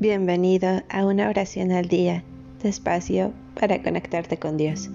[0.00, 2.24] Bienvenido a una oración al día,
[2.62, 4.88] despacio para conectarte con Dios.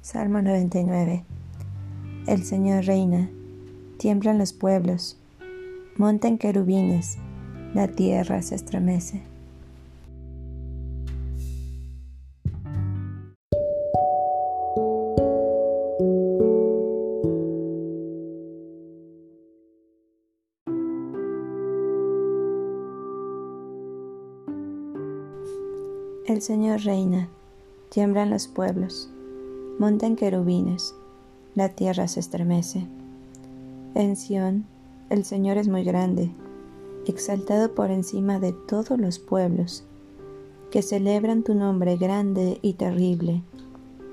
[0.00, 1.24] Salmo 99
[2.28, 3.30] El Señor reina
[3.98, 5.16] tiemblan los pueblos,
[5.96, 7.18] montan querubines,
[7.74, 9.22] la tierra se estremece.
[26.26, 27.28] El Señor reina,
[27.88, 29.08] tiemblan los pueblos,
[29.78, 30.94] montan querubines,
[31.54, 32.86] la tierra se estremece.
[33.96, 34.66] En Sión,
[35.08, 36.30] el Señor es muy grande,
[37.06, 39.84] exaltado por encima de todos los pueblos,
[40.70, 43.42] que celebran tu nombre grande y terrible.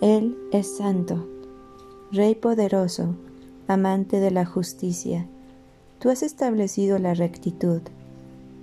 [0.00, 1.28] Él es santo,
[2.10, 3.16] Rey poderoso,
[3.68, 5.26] amante de la justicia.
[5.98, 7.82] Tú has establecido la rectitud.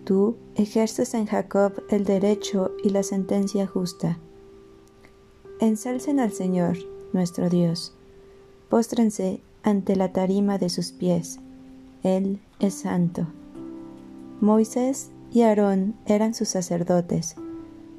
[0.05, 4.17] Tú ejerces en Jacob el derecho y la sentencia justa.
[5.59, 6.75] Ensalcen al Señor,
[7.14, 7.94] nuestro Dios.
[8.67, 11.39] Póstrense ante la tarima de sus pies.
[12.03, 13.28] Él es santo.
[14.42, 17.36] Moisés y Aarón eran sus sacerdotes.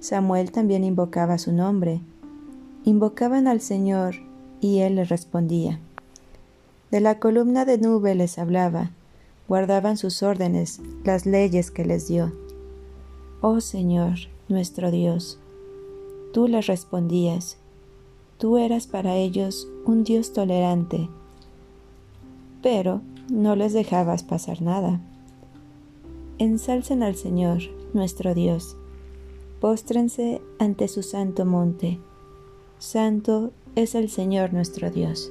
[0.01, 2.01] Samuel también invocaba su nombre.
[2.85, 4.17] Invocaban al Señor
[4.61, 5.81] y él les respondía.
[6.91, 8.91] De la columna de nube les hablaba,
[9.49, 12.33] guardaban sus órdenes, las leyes que les dio.
[13.41, 14.15] Oh Señor,
[14.49, 15.39] nuestro Dios,
[16.33, 17.57] tú les respondías,
[18.39, 21.09] tú eras para ellos un Dios tolerante,
[22.65, 24.99] pero no les dejabas pasar nada.
[26.39, 27.59] Ensalcen al Señor,
[27.93, 28.79] nuestro Dios.
[29.61, 32.01] Póstrense ante su santo monte.
[32.79, 35.31] Santo es el Señor nuestro Dios.